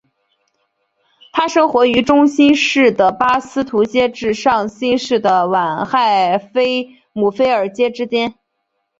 [1.31, 6.51] 它生活于中新世的巴斯图阶至上新世的晚亥
[7.13, 8.33] 姆菲尔阶之间。